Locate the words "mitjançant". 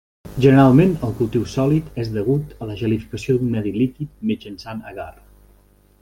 4.31-4.81